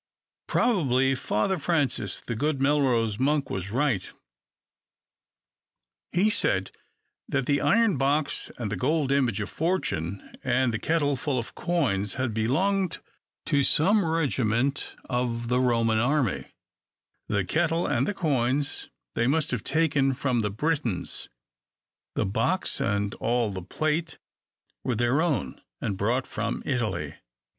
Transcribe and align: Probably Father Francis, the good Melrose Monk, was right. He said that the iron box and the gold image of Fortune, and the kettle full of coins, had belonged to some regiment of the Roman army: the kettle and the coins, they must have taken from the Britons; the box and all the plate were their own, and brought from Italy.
Probably 0.47 1.13
Father 1.13 1.59
Francis, 1.59 2.21
the 2.21 2.35
good 2.35 2.59
Melrose 2.59 3.19
Monk, 3.19 3.51
was 3.51 3.69
right. 3.69 4.11
He 6.11 6.31
said 6.31 6.71
that 7.29 7.45
the 7.45 7.61
iron 7.61 7.97
box 7.97 8.49
and 8.57 8.71
the 8.71 8.75
gold 8.75 9.11
image 9.11 9.39
of 9.41 9.51
Fortune, 9.51 10.35
and 10.43 10.73
the 10.73 10.79
kettle 10.79 11.15
full 11.15 11.37
of 11.37 11.53
coins, 11.53 12.15
had 12.15 12.33
belonged 12.33 12.97
to 13.45 13.61
some 13.61 14.03
regiment 14.03 14.95
of 15.05 15.49
the 15.49 15.59
Roman 15.59 15.99
army: 15.99 16.47
the 17.27 17.45
kettle 17.45 17.85
and 17.85 18.07
the 18.07 18.15
coins, 18.15 18.89
they 19.13 19.27
must 19.27 19.51
have 19.51 19.63
taken 19.63 20.15
from 20.15 20.39
the 20.39 20.49
Britons; 20.49 21.29
the 22.15 22.25
box 22.25 22.79
and 22.81 23.13
all 23.19 23.51
the 23.51 23.61
plate 23.61 24.17
were 24.83 24.95
their 24.95 25.21
own, 25.21 25.61
and 25.79 25.95
brought 25.95 26.25
from 26.25 26.63
Italy. 26.65 27.17